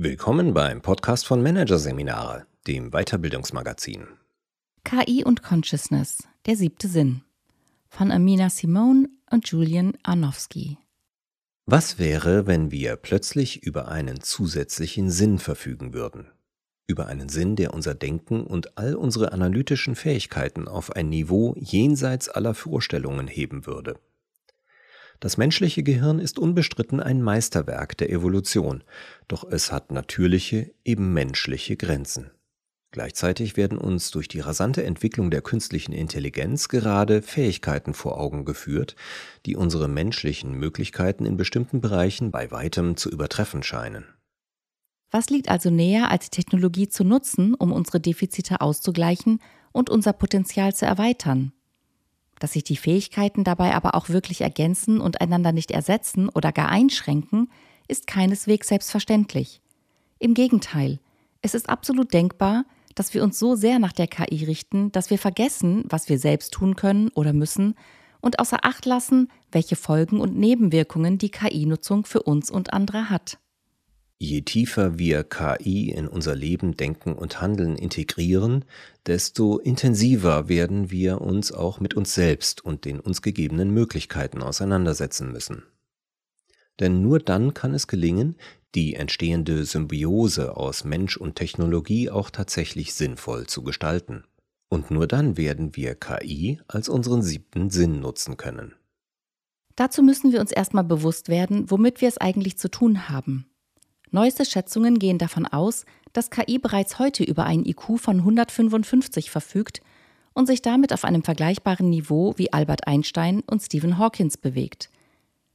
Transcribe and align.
Willkommen 0.00 0.54
beim 0.54 0.80
Podcast 0.80 1.26
von 1.26 1.42
Managerseminare, 1.42 2.46
dem 2.68 2.92
Weiterbildungsmagazin. 2.92 4.06
KI 4.84 5.24
und 5.24 5.42
Consciousness, 5.42 6.22
der 6.46 6.54
siebte 6.54 6.86
Sinn. 6.86 7.22
Von 7.88 8.12
Amina 8.12 8.48
Simone 8.48 9.08
und 9.28 9.48
Julian 9.48 9.98
Arnowski. 10.04 10.78
Was 11.66 11.98
wäre, 11.98 12.46
wenn 12.46 12.70
wir 12.70 12.94
plötzlich 12.94 13.64
über 13.64 13.88
einen 13.88 14.20
zusätzlichen 14.20 15.10
Sinn 15.10 15.40
verfügen 15.40 15.92
würden? 15.92 16.28
Über 16.86 17.06
einen 17.06 17.28
Sinn, 17.28 17.56
der 17.56 17.74
unser 17.74 17.96
Denken 17.96 18.44
und 18.44 18.78
all 18.78 18.94
unsere 18.94 19.32
analytischen 19.32 19.96
Fähigkeiten 19.96 20.68
auf 20.68 20.94
ein 20.94 21.08
Niveau 21.08 21.56
jenseits 21.58 22.28
aller 22.28 22.54
Vorstellungen 22.54 23.26
heben 23.26 23.66
würde. 23.66 23.98
Das 25.20 25.36
menschliche 25.36 25.82
Gehirn 25.82 26.20
ist 26.20 26.38
unbestritten 26.38 27.00
ein 27.00 27.22
Meisterwerk 27.22 27.96
der 27.96 28.10
Evolution, 28.10 28.84
doch 29.26 29.44
es 29.44 29.72
hat 29.72 29.90
natürliche, 29.90 30.72
eben 30.84 31.12
menschliche 31.12 31.76
Grenzen. 31.76 32.30
Gleichzeitig 32.90 33.56
werden 33.56 33.76
uns 33.76 34.10
durch 34.12 34.28
die 34.28 34.40
rasante 34.40 34.82
Entwicklung 34.82 35.30
der 35.30 35.42
künstlichen 35.42 35.92
Intelligenz 35.92 36.68
gerade 36.68 37.20
Fähigkeiten 37.20 37.92
vor 37.92 38.18
Augen 38.18 38.44
geführt, 38.46 38.96
die 39.44 39.56
unsere 39.56 39.88
menschlichen 39.88 40.52
Möglichkeiten 40.54 41.26
in 41.26 41.36
bestimmten 41.36 41.82
Bereichen 41.82 42.30
bei 42.30 42.50
weitem 42.50 42.96
zu 42.96 43.10
übertreffen 43.10 43.62
scheinen. 43.62 44.06
Was 45.10 45.28
liegt 45.28 45.50
also 45.50 45.70
näher, 45.70 46.10
als 46.10 46.30
Technologie 46.30 46.88
zu 46.88 47.04
nutzen, 47.04 47.54
um 47.54 47.72
unsere 47.72 48.00
Defizite 48.00 48.60
auszugleichen 48.60 49.40
und 49.72 49.90
unser 49.90 50.12
Potenzial 50.12 50.74
zu 50.74 50.86
erweitern? 50.86 51.52
Dass 52.40 52.52
sich 52.52 52.64
die 52.64 52.76
Fähigkeiten 52.76 53.44
dabei 53.44 53.74
aber 53.74 53.94
auch 53.94 54.08
wirklich 54.08 54.42
ergänzen 54.42 55.00
und 55.00 55.20
einander 55.20 55.52
nicht 55.52 55.70
ersetzen 55.70 56.28
oder 56.28 56.52
gar 56.52 56.68
einschränken, 56.68 57.50
ist 57.88 58.06
keineswegs 58.06 58.68
selbstverständlich. 58.68 59.60
Im 60.18 60.34
Gegenteil, 60.34 61.00
es 61.42 61.54
ist 61.54 61.68
absolut 61.68 62.12
denkbar, 62.12 62.64
dass 62.94 63.14
wir 63.14 63.22
uns 63.22 63.38
so 63.38 63.54
sehr 63.54 63.78
nach 63.78 63.92
der 63.92 64.08
KI 64.08 64.44
richten, 64.44 64.90
dass 64.92 65.10
wir 65.10 65.18
vergessen, 65.18 65.84
was 65.88 66.08
wir 66.08 66.18
selbst 66.18 66.52
tun 66.52 66.74
können 66.76 67.08
oder 67.10 67.32
müssen 67.32 67.74
und 68.20 68.40
außer 68.40 68.64
Acht 68.64 68.86
lassen, 68.86 69.28
welche 69.52 69.76
Folgen 69.76 70.20
und 70.20 70.36
Nebenwirkungen 70.36 71.18
die 71.18 71.30
KI-Nutzung 71.30 72.04
für 72.04 72.22
uns 72.22 72.50
und 72.50 72.72
andere 72.72 73.10
hat. 73.10 73.38
Je 74.20 74.40
tiefer 74.42 74.98
wir 74.98 75.22
KI 75.22 75.90
in 75.90 76.08
unser 76.08 76.34
Leben, 76.34 76.76
Denken 76.76 77.12
und 77.12 77.40
Handeln 77.40 77.76
integrieren, 77.76 78.64
desto 79.06 79.58
intensiver 79.58 80.48
werden 80.48 80.90
wir 80.90 81.20
uns 81.20 81.52
auch 81.52 81.78
mit 81.78 81.94
uns 81.94 82.14
selbst 82.14 82.64
und 82.64 82.84
den 82.84 82.98
uns 82.98 83.22
gegebenen 83.22 83.70
Möglichkeiten 83.70 84.42
auseinandersetzen 84.42 85.30
müssen. 85.30 85.62
Denn 86.80 87.00
nur 87.00 87.20
dann 87.20 87.54
kann 87.54 87.74
es 87.74 87.86
gelingen, 87.86 88.36
die 88.74 88.94
entstehende 88.94 89.64
Symbiose 89.64 90.56
aus 90.56 90.84
Mensch 90.84 91.16
und 91.16 91.36
Technologie 91.36 92.10
auch 92.10 92.30
tatsächlich 92.30 92.94
sinnvoll 92.94 93.46
zu 93.46 93.62
gestalten. 93.62 94.24
Und 94.68 94.90
nur 94.90 95.06
dann 95.06 95.36
werden 95.36 95.76
wir 95.76 95.94
KI 95.94 96.60
als 96.66 96.88
unseren 96.88 97.22
siebten 97.22 97.70
Sinn 97.70 98.00
nutzen 98.00 98.36
können. 98.36 98.74
Dazu 99.76 100.02
müssen 100.02 100.32
wir 100.32 100.40
uns 100.40 100.50
erstmal 100.50 100.84
bewusst 100.84 101.28
werden, 101.28 101.70
womit 101.70 102.00
wir 102.00 102.08
es 102.08 102.18
eigentlich 102.18 102.58
zu 102.58 102.68
tun 102.68 103.08
haben. 103.08 103.46
Neueste 104.10 104.44
Schätzungen 104.44 104.98
gehen 104.98 105.18
davon 105.18 105.46
aus, 105.46 105.84
dass 106.12 106.30
KI 106.30 106.58
bereits 106.58 106.98
heute 106.98 107.24
über 107.24 107.44
einen 107.44 107.66
IQ 107.66 107.98
von 107.98 108.18
155 108.18 109.30
verfügt 109.30 109.82
und 110.32 110.46
sich 110.46 110.62
damit 110.62 110.92
auf 110.92 111.04
einem 111.04 111.22
vergleichbaren 111.22 111.90
Niveau 111.90 112.34
wie 112.36 112.52
Albert 112.52 112.86
Einstein 112.86 113.40
und 113.40 113.62
Stephen 113.62 113.98
Hawkins 113.98 114.36
bewegt. 114.36 114.90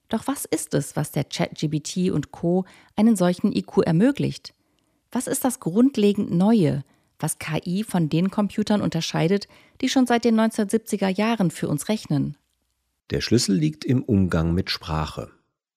Doch 0.09 0.27
was 0.27 0.45
ist 0.45 0.73
es, 0.73 0.95
was 0.95 1.11
der 1.11 1.23
ChatGBT 1.23 2.11
und 2.11 2.31
Co. 2.31 2.65
einen 2.95 3.15
solchen 3.15 3.51
IQ 3.51 3.79
ermöglicht? 3.79 4.53
Was 5.11 5.27
ist 5.27 5.43
das 5.43 5.59
grundlegend 5.59 6.31
Neue, 6.31 6.83
was 7.19 7.39
KI 7.39 7.83
von 7.83 8.09
den 8.09 8.29
Computern 8.29 8.81
unterscheidet, 8.81 9.47
die 9.81 9.89
schon 9.89 10.05
seit 10.05 10.25
den 10.25 10.39
1970er 10.39 11.07
Jahren 11.07 11.49
für 11.49 11.67
uns 11.67 11.89
rechnen? 11.89 12.37
Der 13.09 13.21
Schlüssel 13.21 13.55
liegt 13.55 13.85
im 13.85 14.03
Umgang 14.03 14.53
mit 14.53 14.69
Sprache. 14.69 15.31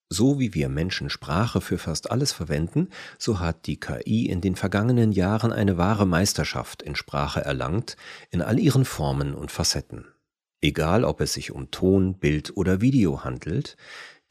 So 0.09 0.39
wie 0.39 0.55
wir 0.55 0.69
Menschen 0.69 1.11
Sprache 1.11 1.61
für 1.61 1.78
fast 1.78 2.11
alles 2.12 2.33
verwenden, 2.33 2.91
so 3.19 3.41
hat 3.41 3.67
die 3.67 3.81
KI 3.81 4.27
in 4.27 4.41
den 4.41 4.55
vergangenen 4.55 5.11
Jahren 5.11 5.53
eine 5.53 5.78
wahre 5.78 6.06
Meisterschaft 6.06 6.83
in 6.83 6.94
Sprache 6.94 7.41
erlangt, 7.41 7.97
in 8.31 8.41
all 8.41 8.59
ihren 8.59 8.84
Formen 8.84 9.34
und 9.34 9.50
Facetten. 9.50 10.06
Egal 10.61 11.05
ob 11.05 11.21
es 11.21 11.33
sich 11.33 11.50
um 11.50 11.71
Ton, 11.71 12.19
Bild 12.19 12.56
oder 12.56 12.81
Video 12.81 13.25
handelt, 13.25 13.77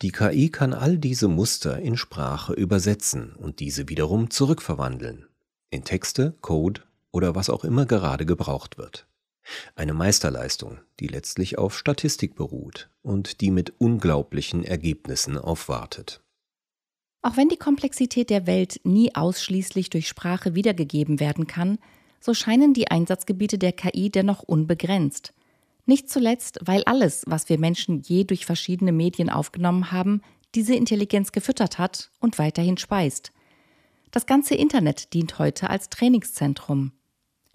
die 0.01 0.11
KI 0.11 0.49
kann 0.49 0.73
all 0.73 0.97
diese 0.97 1.27
Muster 1.27 1.79
in 1.79 1.97
Sprache 1.97 2.53
übersetzen 2.53 3.33
und 3.33 3.59
diese 3.59 3.89
wiederum 3.89 4.29
zurückverwandeln. 4.29 5.27
In 5.71 5.83
Texte, 5.83 6.35
Code 6.41 6.81
oder 7.11 7.35
was 7.35 7.49
auch 7.49 7.63
immer 7.63 7.85
gerade 7.85 8.25
gebraucht 8.25 8.77
wird. 8.77 9.07
Eine 9.75 9.93
Meisterleistung, 9.93 10.79
die 10.99 11.07
letztlich 11.07 11.57
auf 11.57 11.77
Statistik 11.77 12.35
beruht 12.35 12.89
und 13.01 13.41
die 13.41 13.51
mit 13.51 13.73
unglaublichen 13.79 14.63
Ergebnissen 14.63 15.37
aufwartet. 15.37 16.21
Auch 17.21 17.37
wenn 17.37 17.49
die 17.49 17.57
Komplexität 17.57 18.29
der 18.29 18.45
Welt 18.45 18.81
nie 18.83 19.15
ausschließlich 19.15 19.89
durch 19.89 20.07
Sprache 20.07 20.53
wiedergegeben 20.53 21.19
werden 21.19 21.47
kann, 21.47 21.79
so 22.19 22.33
scheinen 22.33 22.73
die 22.73 22.89
Einsatzgebiete 22.89 23.57
der 23.57 23.71
KI 23.71 24.09
dennoch 24.09 24.43
unbegrenzt. 24.43 25.33
Nicht 25.85 26.09
zuletzt, 26.09 26.59
weil 26.61 26.83
alles, 26.85 27.23
was 27.27 27.49
wir 27.49 27.59
Menschen 27.59 28.01
je 28.01 28.23
durch 28.23 28.45
verschiedene 28.45 28.91
Medien 28.91 29.29
aufgenommen 29.29 29.91
haben, 29.91 30.21
diese 30.55 30.73
Intelligenz 30.73 31.31
gefüttert 31.31 31.77
hat 31.77 32.11
und 32.19 32.39
weiterhin 32.39 32.77
speist. 32.77 33.31
Das 34.11 34.25
ganze 34.25 34.55
Internet 34.55 35.13
dient 35.13 35.37
heute 35.37 35.69
als 35.69 35.89
Trainingszentrum. 35.89 36.93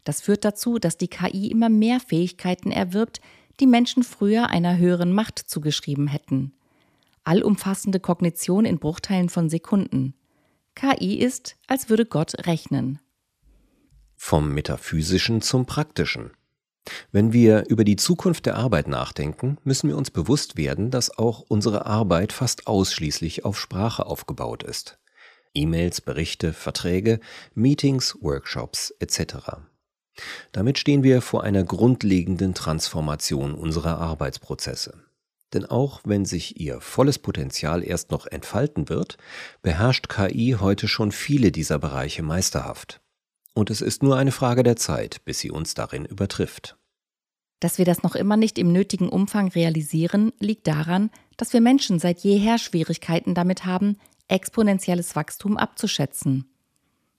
Das 0.04 0.20
führt 0.20 0.44
dazu, 0.44 0.78
dass 0.78 0.98
die 0.98 1.08
KI 1.08 1.50
immer 1.50 1.68
mehr 1.68 2.00
Fähigkeiten 2.00 2.70
erwirbt, 2.70 3.20
die 3.60 3.66
Menschen 3.66 4.02
früher 4.02 4.48
einer 4.48 4.78
höheren 4.78 5.12
Macht 5.12 5.38
zugeschrieben 5.38 6.06
hätten. 6.06 6.52
Allumfassende 7.24 8.00
Kognition 8.00 8.64
in 8.64 8.78
Bruchteilen 8.78 9.28
von 9.28 9.50
Sekunden. 9.50 10.14
KI 10.74 11.18
ist, 11.18 11.56
als 11.66 11.90
würde 11.90 12.06
Gott 12.06 12.46
rechnen. 12.46 12.98
Vom 14.16 14.52
Metaphysischen 14.54 15.42
zum 15.42 15.66
Praktischen. 15.66 16.30
Wenn 17.12 17.32
wir 17.32 17.68
über 17.68 17.84
die 17.84 17.96
Zukunft 17.96 18.46
der 18.46 18.56
Arbeit 18.56 18.88
nachdenken, 18.88 19.58
müssen 19.64 19.88
wir 19.88 19.96
uns 19.96 20.10
bewusst 20.10 20.56
werden, 20.56 20.90
dass 20.90 21.16
auch 21.18 21.40
unsere 21.40 21.86
Arbeit 21.86 22.32
fast 22.32 22.66
ausschließlich 22.66 23.44
auf 23.44 23.58
Sprache 23.58 24.06
aufgebaut 24.06 24.62
ist. 24.62 24.98
E-Mails, 25.54 26.00
Berichte, 26.00 26.52
Verträge, 26.52 27.20
Meetings, 27.54 28.16
Workshops 28.20 28.94
etc. 29.00 29.60
Damit 30.52 30.78
stehen 30.78 31.02
wir 31.02 31.22
vor 31.22 31.44
einer 31.44 31.64
grundlegenden 31.64 32.54
Transformation 32.54 33.54
unserer 33.54 33.98
Arbeitsprozesse. 33.98 34.94
Denn 35.52 35.66
auch 35.66 36.00
wenn 36.04 36.24
sich 36.24 36.60
ihr 36.60 36.80
volles 36.80 37.18
Potenzial 37.18 37.82
erst 37.82 38.10
noch 38.10 38.26
entfalten 38.26 38.88
wird, 38.88 39.16
beherrscht 39.62 40.08
KI 40.08 40.56
heute 40.60 40.86
schon 40.86 41.10
viele 41.10 41.50
dieser 41.50 41.78
Bereiche 41.78 42.22
meisterhaft. 42.22 43.00
Und 43.52 43.70
es 43.70 43.80
ist 43.80 44.02
nur 44.02 44.16
eine 44.16 44.32
Frage 44.32 44.62
der 44.62 44.76
Zeit, 44.76 45.24
bis 45.24 45.40
sie 45.40 45.50
uns 45.50 45.74
darin 45.74 46.04
übertrifft. 46.04 46.76
Dass 47.58 47.78
wir 47.78 47.84
das 47.84 48.02
noch 48.02 48.14
immer 48.14 48.36
nicht 48.36 48.58
im 48.58 48.72
nötigen 48.72 49.08
Umfang 49.08 49.48
realisieren, 49.48 50.32
liegt 50.38 50.66
daran, 50.66 51.10
dass 51.36 51.52
wir 51.52 51.60
Menschen 51.60 51.98
seit 51.98 52.20
jeher 52.20 52.58
Schwierigkeiten 52.58 53.34
damit 53.34 53.66
haben, 53.66 53.98
exponentielles 54.28 55.16
Wachstum 55.16 55.56
abzuschätzen. 55.56 56.46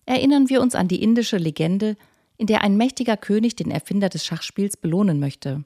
Erinnern 0.06 0.50
wir 0.50 0.62
uns 0.62 0.74
an 0.74 0.88
die 0.88 1.04
indische 1.04 1.38
Legende 1.38 1.96
in 2.42 2.48
der 2.48 2.64
ein 2.64 2.76
mächtiger 2.76 3.18
König 3.18 3.56
den 3.56 3.70
Erfinder 3.70 4.10
des 4.10 4.26
Schachspiels 4.26 4.76
belohnen 4.76 5.20
möchte. 5.20 5.64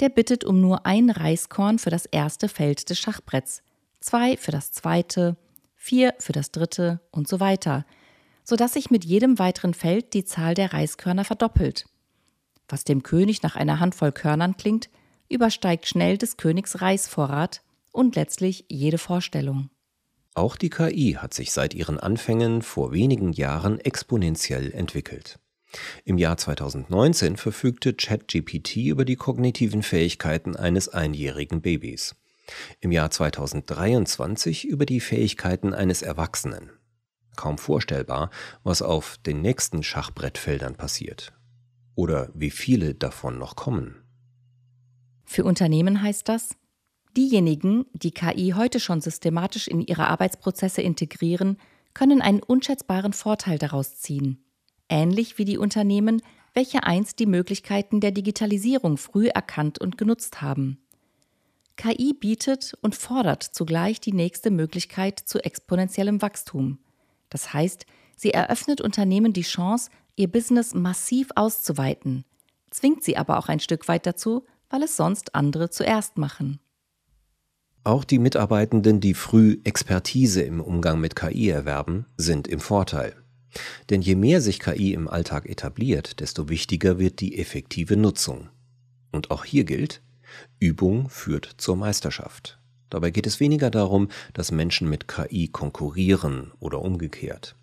Der 0.00 0.08
bittet 0.08 0.42
um 0.42 0.58
nur 0.58 0.86
ein 0.86 1.10
Reiskorn 1.10 1.78
für 1.78 1.90
das 1.90 2.06
erste 2.06 2.48
Feld 2.48 2.88
des 2.88 2.98
Schachbretts, 2.98 3.62
zwei 4.00 4.38
für 4.38 4.52
das 4.52 4.72
zweite, 4.72 5.36
vier 5.76 6.14
für 6.18 6.32
das 6.32 6.50
dritte 6.50 7.02
und 7.10 7.28
so 7.28 7.40
weiter, 7.40 7.84
sodass 8.42 8.72
sich 8.72 8.90
mit 8.90 9.04
jedem 9.04 9.38
weiteren 9.38 9.74
Feld 9.74 10.14
die 10.14 10.24
Zahl 10.24 10.54
der 10.54 10.72
Reiskörner 10.72 11.26
verdoppelt. 11.26 11.84
Was 12.70 12.84
dem 12.84 13.02
König 13.02 13.42
nach 13.42 13.54
einer 13.54 13.78
Handvoll 13.78 14.12
Körnern 14.12 14.56
klingt, 14.56 14.88
übersteigt 15.28 15.86
schnell 15.86 16.16
des 16.16 16.38
Königs 16.38 16.80
Reisvorrat 16.80 17.60
und 17.90 18.16
letztlich 18.16 18.64
jede 18.70 18.96
Vorstellung. 18.96 19.68
Auch 20.32 20.56
die 20.56 20.70
KI 20.70 21.18
hat 21.20 21.34
sich 21.34 21.52
seit 21.52 21.74
ihren 21.74 22.00
Anfängen 22.00 22.62
vor 22.62 22.92
wenigen 22.92 23.34
Jahren 23.34 23.78
exponentiell 23.78 24.72
entwickelt. 24.72 25.38
Im 26.04 26.18
Jahr 26.18 26.36
2019 26.36 27.36
verfügte 27.36 27.94
ChatGPT 27.94 28.76
über 28.76 29.04
die 29.04 29.16
kognitiven 29.16 29.82
Fähigkeiten 29.82 30.56
eines 30.56 30.88
einjährigen 30.88 31.62
Babys. 31.62 32.14
Im 32.80 32.92
Jahr 32.92 33.10
2023 33.10 34.66
über 34.66 34.86
die 34.86 35.00
Fähigkeiten 35.00 35.72
eines 35.74 36.02
Erwachsenen. 36.02 36.70
Kaum 37.36 37.56
vorstellbar, 37.56 38.30
was 38.62 38.82
auf 38.82 39.16
den 39.18 39.40
nächsten 39.40 39.82
Schachbrettfeldern 39.82 40.76
passiert. 40.76 41.32
Oder 41.94 42.30
wie 42.34 42.50
viele 42.50 42.94
davon 42.94 43.38
noch 43.38 43.56
kommen. 43.56 43.96
Für 45.24 45.44
Unternehmen 45.44 46.02
heißt 46.02 46.28
das, 46.28 46.56
diejenigen, 47.16 47.86
die 47.94 48.10
KI 48.10 48.54
heute 48.56 48.80
schon 48.80 49.00
systematisch 49.00 49.68
in 49.68 49.80
ihre 49.80 50.08
Arbeitsprozesse 50.08 50.82
integrieren, 50.82 51.58
können 51.94 52.20
einen 52.20 52.42
unschätzbaren 52.42 53.12
Vorteil 53.12 53.58
daraus 53.58 53.96
ziehen. 53.96 54.44
Ähnlich 54.92 55.38
wie 55.38 55.46
die 55.46 55.56
Unternehmen, 55.56 56.20
welche 56.52 56.82
einst 56.82 57.18
die 57.18 57.24
Möglichkeiten 57.24 58.00
der 58.00 58.10
Digitalisierung 58.10 58.98
früh 58.98 59.28
erkannt 59.28 59.78
und 59.78 59.96
genutzt 59.96 60.42
haben. 60.42 60.82
KI 61.76 62.12
bietet 62.12 62.74
und 62.82 62.94
fordert 62.94 63.42
zugleich 63.42 64.02
die 64.02 64.12
nächste 64.12 64.50
Möglichkeit 64.50 65.18
zu 65.18 65.42
exponentiellem 65.42 66.20
Wachstum. 66.20 66.78
Das 67.30 67.54
heißt, 67.54 67.86
sie 68.16 68.32
eröffnet 68.32 68.82
Unternehmen 68.82 69.32
die 69.32 69.40
Chance, 69.40 69.88
ihr 70.14 70.28
Business 70.30 70.74
massiv 70.74 71.30
auszuweiten, 71.36 72.26
zwingt 72.70 73.02
sie 73.02 73.16
aber 73.16 73.38
auch 73.38 73.48
ein 73.48 73.60
Stück 73.60 73.88
weit 73.88 74.04
dazu, 74.04 74.44
weil 74.68 74.82
es 74.82 74.98
sonst 74.98 75.34
andere 75.34 75.70
zuerst 75.70 76.18
machen. 76.18 76.60
Auch 77.82 78.04
die 78.04 78.18
Mitarbeitenden, 78.18 79.00
die 79.00 79.14
früh 79.14 79.58
Expertise 79.64 80.42
im 80.42 80.60
Umgang 80.60 81.00
mit 81.00 81.16
KI 81.16 81.48
erwerben, 81.48 82.04
sind 82.18 82.46
im 82.46 82.60
Vorteil. 82.60 83.21
Denn 83.90 84.02
je 84.02 84.14
mehr 84.14 84.40
sich 84.40 84.60
KI 84.60 84.94
im 84.94 85.08
Alltag 85.08 85.48
etabliert, 85.48 86.20
desto 86.20 86.48
wichtiger 86.48 86.98
wird 86.98 87.20
die 87.20 87.38
effektive 87.38 87.96
Nutzung. 87.96 88.48
Und 89.10 89.30
auch 89.30 89.44
hier 89.44 89.64
gilt, 89.64 90.02
Übung 90.58 91.08
führt 91.08 91.54
zur 91.58 91.76
Meisterschaft. 91.76 92.58
Dabei 92.90 93.10
geht 93.10 93.26
es 93.26 93.40
weniger 93.40 93.70
darum, 93.70 94.08
dass 94.34 94.52
Menschen 94.52 94.88
mit 94.88 95.08
KI 95.08 95.48
konkurrieren 95.48 96.52
oder 96.60 96.82
umgekehrt. 96.82 97.56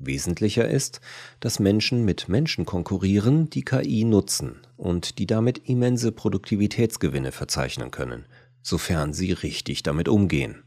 Wesentlicher 0.00 0.68
ist, 0.68 1.00
dass 1.38 1.60
Menschen 1.60 2.04
mit 2.04 2.28
Menschen 2.28 2.64
konkurrieren, 2.64 3.48
die 3.50 3.62
KI 3.62 4.04
nutzen 4.04 4.56
und 4.76 5.18
die 5.18 5.26
damit 5.26 5.68
immense 5.68 6.10
Produktivitätsgewinne 6.10 7.30
verzeichnen 7.30 7.92
können, 7.92 8.26
sofern 8.62 9.12
sie 9.12 9.32
richtig 9.32 9.84
damit 9.84 10.08
umgehen. 10.08 10.61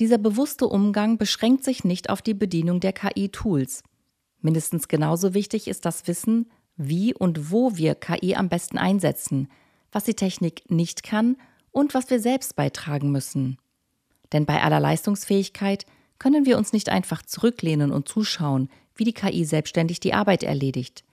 Dieser 0.00 0.16
bewusste 0.16 0.66
Umgang 0.66 1.18
beschränkt 1.18 1.62
sich 1.62 1.84
nicht 1.84 2.08
auf 2.08 2.22
die 2.22 2.32
Bedienung 2.32 2.80
der 2.80 2.94
KI-Tools. 2.94 3.82
Mindestens 4.40 4.88
genauso 4.88 5.34
wichtig 5.34 5.68
ist 5.68 5.84
das 5.84 6.06
Wissen, 6.06 6.50
wie 6.78 7.12
und 7.12 7.50
wo 7.50 7.76
wir 7.76 7.94
KI 7.94 8.34
am 8.34 8.48
besten 8.48 8.78
einsetzen, 8.78 9.48
was 9.92 10.04
die 10.04 10.14
Technik 10.14 10.70
nicht 10.70 11.02
kann 11.02 11.36
und 11.70 11.92
was 11.92 12.08
wir 12.08 12.18
selbst 12.18 12.56
beitragen 12.56 13.12
müssen. 13.12 13.58
Denn 14.32 14.46
bei 14.46 14.62
aller 14.62 14.80
Leistungsfähigkeit 14.80 15.84
können 16.18 16.46
wir 16.46 16.56
uns 16.56 16.72
nicht 16.72 16.88
einfach 16.88 17.20
zurücklehnen 17.20 17.92
und 17.92 18.08
zuschauen, 18.08 18.70
wie 18.94 19.04
die 19.04 19.12
KI 19.12 19.44
selbstständig 19.44 20.00
die 20.00 20.14
Arbeit 20.14 20.42
erledigt. 20.42 21.04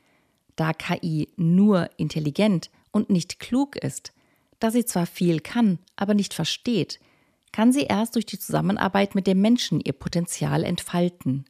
Da 0.55 0.71
KI 0.71 1.27
nur 1.35 1.89
intelligent 1.97 2.71
und 2.91 3.09
nicht 3.09 3.41
klug 3.41 3.75
ist, 3.75 4.13
da 4.59 4.71
sie 4.71 4.85
zwar 4.85 5.07
viel 5.07 5.41
kann, 5.41 5.79
aber 5.97 6.13
nicht 6.13 6.33
versteht, 6.33 6.99
kann 7.51 7.71
sie 7.71 7.83
erst 7.83 8.15
durch 8.15 8.25
die 8.25 8.39
Zusammenarbeit 8.39 9.15
mit 9.15 9.27
dem 9.27 9.41
Menschen 9.41 9.79
ihr 9.79 9.93
Potenzial 9.93 10.63
entfalten. 10.63 11.45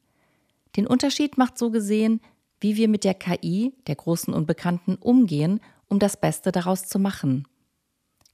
Den 0.76 0.88
Unterschied 0.88 1.38
macht 1.38 1.58
so 1.58 1.72
gesehen, 1.72 2.22
wie 2.60 2.76
wir 2.76 2.88
mit 2.88 3.04
der 3.04 3.14
KI, 3.14 3.74
der 3.88 3.96
großen 3.96 4.34
Unbekannten, 4.34 4.96
umgehen, 4.96 5.60
um 5.88 6.00
das 6.00 6.18
Beste 6.20 6.52
daraus 6.52 6.88
zu 6.88 7.00
machen. 7.00 7.48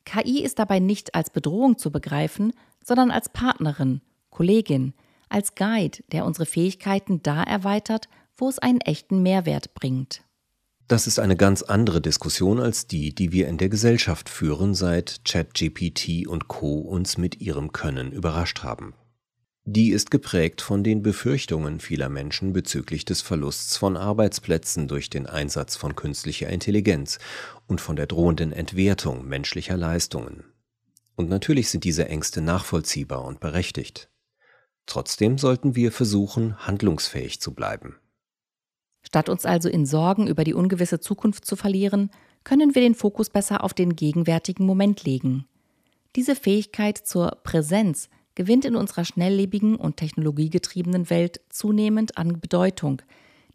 KI 0.06 0.44
ist 0.44 0.60
dabei 0.60 0.80
nicht 0.80 1.16
als 1.16 1.30
Bedrohung 1.30 1.78
zu 1.78 1.92
begreifen, 1.92 2.54
sondern 2.84 3.12
als 3.12 3.30
Partnerin, 3.30 4.02
Kollegin, 4.30 4.94
als 5.30 5.56
Guide, 5.56 6.04
der 6.12 6.26
unsere 6.26 6.46
Fähigkeiten 6.46 7.24
da 7.24 7.44
erweitert, 7.44 8.08
wo 8.36 8.50
es 8.50 8.60
einen 8.60 8.82
echten 8.82 9.24
Mehrwert 9.24 9.74
bringt. 9.74 10.24
Das 10.88 11.08
ist 11.08 11.20
eine 11.20 11.38
ganz 11.38 11.62
andere 11.64 12.02
Diskussion 12.02 12.60
als 12.60 12.88
die, 12.88 13.16
die 13.16 13.32
wir 13.32 13.48
in 13.48 13.58
der 13.58 13.70
Gesellschaft 13.70 14.28
führen, 14.28 14.74
seit 14.74 15.22
ChatGPT 15.24 16.28
und 16.28 16.50
Co 16.50 16.80
uns 16.80 17.18
mit 17.18 17.40
ihrem 17.40 17.72
Können 17.72 18.12
überrascht 18.12 18.64
haben. 18.64 18.94
Die 19.66 19.92
ist 19.92 20.12
geprägt 20.12 20.62
von 20.62 20.84
den 20.84 21.02
Befürchtungen 21.02 21.80
vieler 21.80 22.10
Menschen 22.10 22.52
bezüglich 22.52 23.06
des 23.06 23.22
Verlusts 23.22 23.78
von 23.78 23.96
Arbeitsplätzen 23.96 24.90
durch 24.90 25.10
den 25.10 25.26
Einsatz 25.26 25.78
von 25.78 25.96
künstlicher 25.96 26.50
Intelligenz 26.50 27.18
und 27.66 27.80
von 27.80 27.96
der 27.96 28.08
drohenden 28.08 28.52
Entwertung 28.52 29.26
menschlicher 29.26 29.78
Leistungen. 29.78 30.44
Und 31.16 31.30
natürlich 31.30 31.70
sind 31.70 31.86
diese 31.86 32.10
Ängste 32.10 32.42
nachvollziehbar 32.42 33.24
und 33.24 33.40
berechtigt. 33.40 34.10
Trotzdem 34.86 35.38
sollten 35.38 35.78
wir 35.78 35.94
versuchen, 35.94 36.58
handlungsfähig 36.68 37.40
zu 37.40 37.54
bleiben. 37.54 37.96
Statt 39.04 39.30
uns 39.30 39.46
also 39.46 39.70
in 39.70 39.86
Sorgen 39.86 40.28
über 40.28 40.44
die 40.44 40.54
ungewisse 40.54 41.00
Zukunft 41.00 41.46
zu 41.46 41.56
verlieren, 41.56 42.10
können 42.44 42.76
wir 42.76 42.82
den 42.82 42.96
Fokus 42.96 43.30
besser 43.30 43.64
auf 43.64 43.74
den 43.74 43.96
gegenwärtigen 43.96 44.66
Moment 44.66 45.04
legen. 45.04 45.46
Diese 46.16 46.36
Fähigkeit 46.36 46.98
zur 46.98 47.38
Präsenz 47.44 48.10
gewinnt 48.36 48.66
in 48.66 48.76
unserer 48.76 49.06
schnelllebigen 49.06 49.76
und 49.76 49.98
technologiegetriebenen 49.98 51.10
Welt 51.10 51.42
zunehmend 51.50 52.18
an 52.18 52.40
Bedeutung, 52.40 53.02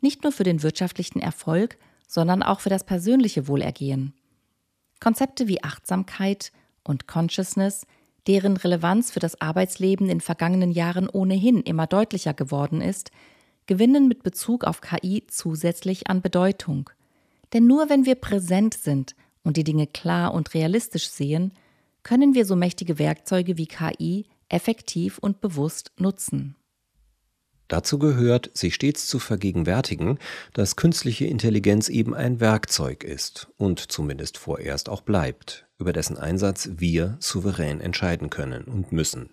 nicht 0.00 0.22
nur 0.22 0.32
für 0.32 0.44
den 0.44 0.62
wirtschaftlichen 0.62 1.20
Erfolg, 1.20 1.78
sondern 2.06 2.42
auch 2.42 2.60
für 2.60 2.70
das 2.70 2.84
persönliche 2.84 3.48
Wohlergehen. 3.48 4.14
Konzepte 5.00 5.48
wie 5.48 5.62
Achtsamkeit 5.62 6.52
und 6.84 7.06
Consciousness, 7.06 7.86
deren 8.26 8.56
Relevanz 8.56 9.10
für 9.10 9.20
das 9.20 9.40
Arbeitsleben 9.40 10.08
in 10.08 10.20
vergangenen 10.20 10.70
Jahren 10.70 11.08
ohnehin 11.08 11.62
immer 11.62 11.86
deutlicher 11.86 12.34
geworden 12.34 12.80
ist, 12.80 13.10
gewinnen 13.68 14.08
mit 14.08 14.24
Bezug 14.24 14.64
auf 14.64 14.80
KI 14.80 15.24
zusätzlich 15.28 16.08
an 16.08 16.20
Bedeutung. 16.20 16.90
Denn 17.52 17.68
nur 17.68 17.88
wenn 17.88 18.04
wir 18.04 18.16
präsent 18.16 18.74
sind 18.74 19.14
und 19.44 19.56
die 19.56 19.64
Dinge 19.64 19.86
klar 19.86 20.34
und 20.34 20.54
realistisch 20.54 21.08
sehen, 21.08 21.52
können 22.02 22.34
wir 22.34 22.44
so 22.44 22.56
mächtige 22.56 22.98
Werkzeuge 22.98 23.56
wie 23.56 23.66
KI 23.66 24.26
effektiv 24.48 25.18
und 25.18 25.40
bewusst 25.40 25.92
nutzen. 25.98 26.56
Dazu 27.68 27.98
gehört, 27.98 28.50
sich 28.54 28.74
stets 28.74 29.06
zu 29.06 29.18
vergegenwärtigen, 29.18 30.18
dass 30.54 30.76
künstliche 30.76 31.26
Intelligenz 31.26 31.90
eben 31.90 32.14
ein 32.14 32.40
Werkzeug 32.40 33.04
ist 33.04 33.48
und 33.58 33.92
zumindest 33.92 34.38
vorerst 34.38 34.88
auch 34.88 35.02
bleibt, 35.02 35.66
über 35.78 35.92
dessen 35.92 36.16
Einsatz 36.16 36.70
wir 36.76 37.18
souverän 37.20 37.80
entscheiden 37.82 38.30
können 38.30 38.64
und 38.64 38.90
müssen. 38.90 39.28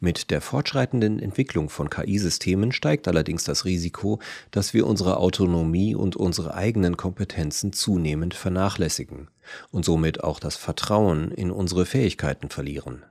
Mit 0.00 0.30
der 0.30 0.40
fortschreitenden 0.40 1.18
Entwicklung 1.18 1.68
von 1.70 1.88
KI-Systemen 1.88 2.72
steigt 2.72 3.08
allerdings 3.08 3.44
das 3.44 3.64
Risiko, 3.64 4.20
dass 4.50 4.74
wir 4.74 4.86
unsere 4.86 5.16
Autonomie 5.16 5.94
und 5.94 6.16
unsere 6.16 6.54
eigenen 6.54 6.96
Kompetenzen 6.96 7.72
zunehmend 7.72 8.34
vernachlässigen 8.34 9.28
und 9.70 9.84
somit 9.84 10.22
auch 10.22 10.40
das 10.40 10.56
Vertrauen 10.56 11.30
in 11.30 11.50
unsere 11.50 11.86
Fähigkeiten 11.86 12.50
verlieren. 12.50 13.04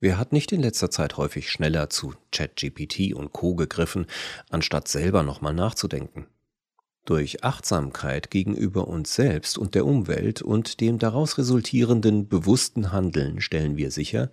Wer 0.00 0.18
hat 0.18 0.32
nicht 0.32 0.52
in 0.52 0.60
letzter 0.60 0.90
Zeit 0.90 1.16
häufig 1.16 1.50
schneller 1.50 1.88
zu 1.88 2.12
ChatGPT 2.30 3.14
und 3.14 3.32
Co 3.32 3.54
gegriffen, 3.54 4.06
anstatt 4.50 4.88
selber 4.88 5.22
nochmal 5.22 5.54
nachzudenken? 5.54 6.26
Durch 7.04 7.44
Achtsamkeit 7.44 8.30
gegenüber 8.30 8.88
uns 8.88 9.14
selbst 9.14 9.58
und 9.58 9.74
der 9.74 9.84
Umwelt 9.84 10.40
und 10.40 10.80
dem 10.80 10.98
daraus 10.98 11.36
resultierenden 11.36 12.28
bewussten 12.28 12.92
Handeln 12.92 13.42
stellen 13.42 13.76
wir 13.76 13.90
sicher, 13.90 14.30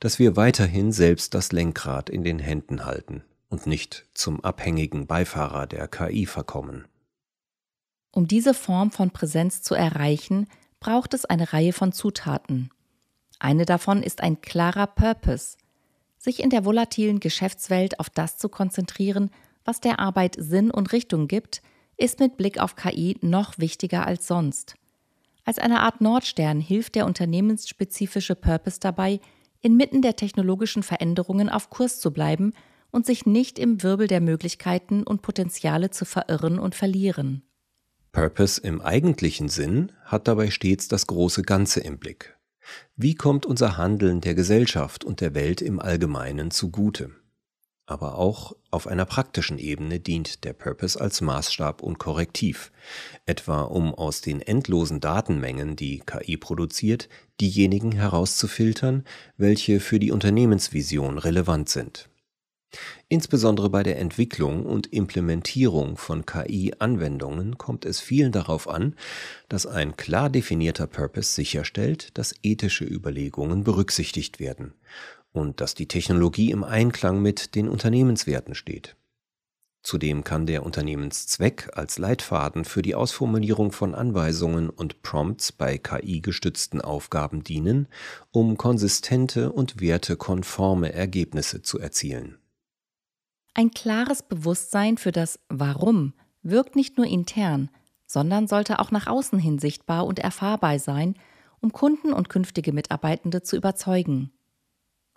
dass 0.00 0.18
wir 0.18 0.36
weiterhin 0.36 0.92
selbst 0.92 1.32
das 1.32 1.50
Lenkrad 1.50 2.10
in 2.10 2.22
den 2.22 2.38
Händen 2.38 2.84
halten 2.84 3.24
und 3.48 3.66
nicht 3.66 4.06
zum 4.12 4.44
abhängigen 4.44 5.06
Beifahrer 5.06 5.66
der 5.66 5.88
KI 5.88 6.26
verkommen. 6.26 6.84
Um 8.12 8.28
diese 8.28 8.52
Form 8.52 8.90
von 8.90 9.12
Präsenz 9.12 9.62
zu 9.62 9.74
erreichen, 9.74 10.46
braucht 10.78 11.14
es 11.14 11.24
eine 11.24 11.54
Reihe 11.54 11.72
von 11.72 11.92
Zutaten. 11.92 12.70
Eine 13.38 13.64
davon 13.64 14.02
ist 14.02 14.22
ein 14.22 14.42
klarer 14.42 14.86
Purpose, 14.86 15.56
sich 16.18 16.42
in 16.42 16.50
der 16.50 16.66
volatilen 16.66 17.18
Geschäftswelt 17.18 17.98
auf 17.98 18.10
das 18.10 18.36
zu 18.36 18.50
konzentrieren, 18.50 19.30
was 19.64 19.80
der 19.80 20.00
Arbeit 20.00 20.36
Sinn 20.38 20.70
und 20.70 20.92
Richtung 20.92 21.26
gibt, 21.26 21.62
ist 22.00 22.18
mit 22.20 22.36
Blick 22.36 22.58
auf 22.60 22.76
KI 22.76 23.16
noch 23.20 23.58
wichtiger 23.58 24.06
als 24.06 24.26
sonst. 24.26 24.74
Als 25.44 25.58
eine 25.58 25.80
Art 25.80 26.00
Nordstern 26.00 26.60
hilft 26.60 26.94
der 26.94 27.06
unternehmensspezifische 27.06 28.34
Purpose 28.34 28.78
dabei, 28.80 29.20
inmitten 29.60 30.02
der 30.02 30.16
technologischen 30.16 30.82
Veränderungen 30.82 31.48
auf 31.48 31.70
Kurs 31.70 32.00
zu 32.00 32.12
bleiben 32.12 32.52
und 32.90 33.06
sich 33.06 33.26
nicht 33.26 33.58
im 33.58 33.82
Wirbel 33.82 34.06
der 34.06 34.20
Möglichkeiten 34.20 35.02
und 35.02 35.22
Potenziale 35.22 35.90
zu 35.90 36.04
verirren 36.04 36.58
und 36.58 36.74
verlieren. 36.74 37.42
Purpose 38.12 38.60
im 38.60 38.80
eigentlichen 38.80 39.48
Sinn 39.48 39.92
hat 40.04 40.26
dabei 40.26 40.50
stets 40.50 40.88
das 40.88 41.06
große 41.06 41.42
Ganze 41.42 41.80
im 41.80 41.98
Blick. 41.98 42.36
Wie 42.96 43.14
kommt 43.14 43.46
unser 43.46 43.76
Handeln 43.76 44.20
der 44.20 44.34
Gesellschaft 44.34 45.04
und 45.04 45.20
der 45.20 45.34
Welt 45.34 45.62
im 45.62 45.80
Allgemeinen 45.80 46.50
zugute? 46.50 47.10
Aber 47.90 48.18
auch 48.18 48.54
auf 48.70 48.86
einer 48.86 49.04
praktischen 49.04 49.58
Ebene 49.58 49.98
dient 49.98 50.44
der 50.44 50.52
Purpose 50.52 51.00
als 51.00 51.20
Maßstab 51.20 51.82
und 51.82 51.98
Korrektiv, 51.98 52.70
etwa 53.26 53.62
um 53.62 53.94
aus 53.94 54.20
den 54.20 54.40
endlosen 54.40 55.00
Datenmengen, 55.00 55.74
die 55.74 56.00
KI 56.00 56.36
produziert, 56.36 57.08
diejenigen 57.40 57.92
herauszufiltern, 57.92 59.04
welche 59.36 59.80
für 59.80 59.98
die 59.98 60.12
Unternehmensvision 60.12 61.18
relevant 61.18 61.68
sind. 61.68 62.08
Insbesondere 63.08 63.68
bei 63.68 63.82
der 63.82 63.98
Entwicklung 63.98 64.64
und 64.64 64.86
Implementierung 64.92 65.96
von 65.96 66.24
KI-Anwendungen 66.24 67.58
kommt 67.58 67.84
es 67.84 67.98
vielen 67.98 68.30
darauf 68.30 68.68
an, 68.68 68.94
dass 69.48 69.66
ein 69.66 69.96
klar 69.96 70.30
definierter 70.30 70.86
Purpose 70.86 71.32
sicherstellt, 71.32 72.16
dass 72.16 72.36
ethische 72.44 72.84
Überlegungen 72.84 73.64
berücksichtigt 73.64 74.38
werden 74.38 74.74
und 75.32 75.60
dass 75.60 75.74
die 75.74 75.86
Technologie 75.86 76.50
im 76.50 76.64
Einklang 76.64 77.22
mit 77.22 77.54
den 77.54 77.68
Unternehmenswerten 77.68 78.54
steht. 78.54 78.96
Zudem 79.82 80.24
kann 80.24 80.46
der 80.46 80.64
Unternehmenszweck 80.64 81.70
als 81.74 81.98
Leitfaden 81.98 82.66
für 82.66 82.82
die 82.82 82.94
Ausformulierung 82.94 83.72
von 83.72 83.94
Anweisungen 83.94 84.68
und 84.68 85.00
Prompts 85.02 85.52
bei 85.52 85.78
KI-gestützten 85.78 86.82
Aufgaben 86.82 87.42
dienen, 87.42 87.88
um 88.30 88.58
konsistente 88.58 89.50
und 89.52 89.80
wertekonforme 89.80 90.92
Ergebnisse 90.92 91.62
zu 91.62 91.78
erzielen. 91.78 92.36
Ein 93.54 93.70
klares 93.70 94.22
Bewusstsein 94.22 94.98
für 94.98 95.12
das 95.12 95.40
Warum 95.48 96.12
wirkt 96.42 96.76
nicht 96.76 96.98
nur 96.98 97.06
intern, 97.06 97.70
sondern 98.06 98.48
sollte 98.48 98.80
auch 98.80 98.90
nach 98.90 99.06
außen 99.06 99.38
hin 99.38 99.58
sichtbar 99.58 100.06
und 100.06 100.18
erfahrbar 100.18 100.78
sein, 100.78 101.14
um 101.60 101.72
Kunden 101.72 102.12
und 102.12 102.28
künftige 102.28 102.72
Mitarbeitende 102.72 103.42
zu 103.42 103.56
überzeugen. 103.56 104.30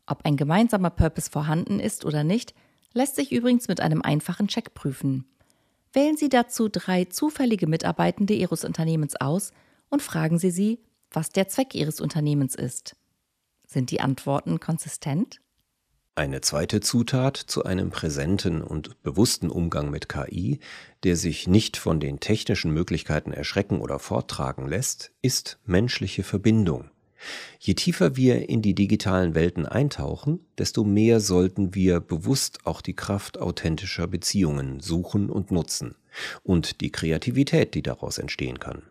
Ob 0.06 0.26
ein 0.26 0.38
gemeinsamer 0.38 0.90
Purpose 0.90 1.30
vorhanden 1.30 1.80
ist 1.80 2.06
oder 2.06 2.24
nicht, 2.24 2.54
lässt 2.94 3.16
sich 3.16 3.32
übrigens 3.32 3.68
mit 3.68 3.82
einem 3.82 4.02
einfachen 4.02 4.48
Check 4.48 4.74
prüfen. 4.74 5.26
Wählen 5.94 6.18
Sie 6.18 6.30
dazu 6.30 6.70
drei 6.70 7.06
zufällige 7.06 7.68
Mitarbeitende 7.68 8.34
Ihres 8.34 8.64
Unternehmens 8.64 9.16
aus 9.16 9.52
und 9.90 10.02
fragen 10.02 10.40
Sie 10.40 10.52
sie, 10.52 10.80
was 11.12 11.30
der 11.30 11.48
Zweck 11.48 11.76
Ihres 11.76 12.02
Unternehmens 12.02 12.56
ist. 12.56 12.96
Sind 13.68 13.92
die 13.92 14.02
Antworten 14.02 14.60
konsistent? 14.60 15.40
Eine 16.16 16.42
zweite 16.42 16.80
Zutat 16.80 17.38
zu 17.38 17.64
einem 17.64 17.90
präsenten 17.90 18.62
und 18.62 19.02
bewussten 19.02 19.50
Umgang 19.50 19.90
mit 19.90 20.10
KI, 20.10 20.60
der 21.04 21.16
sich 21.16 21.48
nicht 21.48 21.76
von 21.76 22.00
den 22.00 22.20
technischen 22.20 22.72
Möglichkeiten 22.72 23.34
erschrecken 23.34 23.82
oder 23.82 23.98
forttragen 23.98 24.68
lässt, 24.68 25.12
ist 25.24 25.60
menschliche 25.66 26.24
Verbindung. 26.24 26.92
Je 27.60 27.74
tiefer 27.74 28.16
wir 28.16 28.50
in 28.50 28.62
die 28.62 28.76
digitalen 28.76 29.36
Welten 29.36 29.66
eintauchen, 29.66 30.40
desto 30.58 30.84
mehr 30.84 31.20
sollten 31.20 31.76
wir 31.76 32.00
bewusst 32.00 32.66
auch 32.66 32.82
die 32.82 32.96
Kraft 32.96 33.40
authentischer 33.40 34.08
Beziehungen 34.08 34.80
suchen 34.80 35.30
und 35.30 35.52
nutzen 35.52 35.96
und 36.44 36.82
die 36.82 36.92
Kreativität, 36.92 37.74
die 37.74 37.84
daraus 37.84 38.18
entstehen 38.18 38.60
kann. 38.60 38.84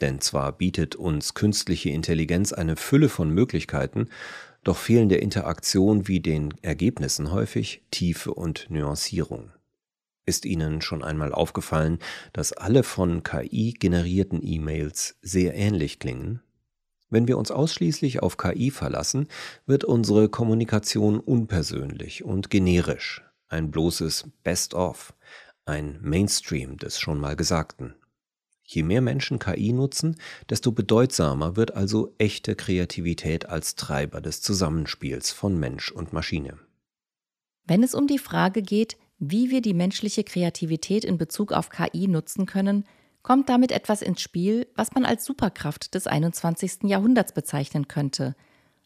Denn 0.00 0.20
zwar 0.20 0.52
bietet 0.52 0.96
uns 0.96 1.34
künstliche 1.34 1.90
Intelligenz 1.90 2.52
eine 2.52 2.76
Fülle 2.76 3.08
von 3.08 3.30
Möglichkeiten, 3.30 4.08
doch 4.64 4.76
fehlen 4.76 5.08
der 5.08 5.22
Interaktion 5.22 6.08
wie 6.08 6.20
den 6.20 6.54
Ergebnissen 6.62 7.32
häufig 7.32 7.82
Tiefe 7.90 8.34
und 8.34 8.66
Nuancierung. 8.70 9.50
Ist 10.26 10.44
Ihnen 10.44 10.80
schon 10.80 11.02
einmal 11.02 11.32
aufgefallen, 11.32 11.98
dass 12.32 12.52
alle 12.52 12.82
von 12.82 13.22
KI 13.22 13.74
generierten 13.78 14.40
E-Mails 14.42 15.16
sehr 15.22 15.54
ähnlich 15.54 15.98
klingen? 15.98 16.40
Wenn 17.10 17.26
wir 17.26 17.36
uns 17.36 17.50
ausschließlich 17.50 18.22
auf 18.22 18.36
KI 18.36 18.70
verlassen, 18.70 19.26
wird 19.66 19.84
unsere 19.84 20.28
Kommunikation 20.28 21.18
unpersönlich 21.18 22.24
und 22.24 22.50
generisch, 22.50 23.22
ein 23.48 23.72
bloßes 23.72 24.28
Best-of, 24.44 25.12
ein 25.64 25.98
Mainstream 26.00 26.76
des 26.78 27.00
schon 27.00 27.18
mal 27.18 27.34
Gesagten. 27.34 27.94
Je 28.62 28.84
mehr 28.84 29.00
Menschen 29.00 29.40
KI 29.40 29.72
nutzen, 29.72 30.16
desto 30.48 30.70
bedeutsamer 30.70 31.56
wird 31.56 31.74
also 31.74 32.14
echte 32.18 32.54
Kreativität 32.54 33.46
als 33.46 33.74
Treiber 33.74 34.20
des 34.20 34.40
Zusammenspiels 34.42 35.32
von 35.32 35.58
Mensch 35.58 35.90
und 35.90 36.12
Maschine. 36.12 36.58
Wenn 37.64 37.82
es 37.82 37.96
um 37.96 38.06
die 38.06 38.18
Frage 38.18 38.62
geht, 38.62 38.96
wie 39.18 39.50
wir 39.50 39.60
die 39.60 39.74
menschliche 39.74 40.22
Kreativität 40.22 41.04
in 41.04 41.18
Bezug 41.18 41.52
auf 41.52 41.70
KI 41.70 42.06
nutzen 42.06 42.46
können, 42.46 42.84
kommt 43.22 43.48
damit 43.48 43.72
etwas 43.72 44.02
ins 44.02 44.20
Spiel, 44.20 44.66
was 44.74 44.92
man 44.92 45.04
als 45.04 45.24
Superkraft 45.24 45.94
des 45.94 46.06
21. 46.06 46.84
Jahrhunderts 46.84 47.32
bezeichnen 47.32 47.88
könnte, 47.88 48.34